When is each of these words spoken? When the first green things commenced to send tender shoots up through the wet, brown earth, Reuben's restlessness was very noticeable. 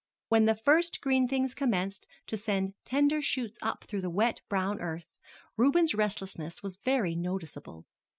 When 0.29 0.45
the 0.45 0.55
first 0.55 0.99
green 0.99 1.27
things 1.27 1.53
commenced 1.53 2.07
to 2.25 2.35
send 2.35 2.73
tender 2.85 3.21
shoots 3.21 3.59
up 3.61 3.83
through 3.83 4.01
the 4.01 4.09
wet, 4.09 4.41
brown 4.49 4.81
earth, 4.81 5.13
Reuben's 5.57 5.93
restlessness 5.93 6.63
was 6.63 6.77
very 6.77 7.13
noticeable. 7.13 7.85